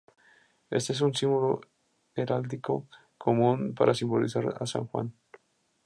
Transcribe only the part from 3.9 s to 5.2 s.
simbolizar a San Juan.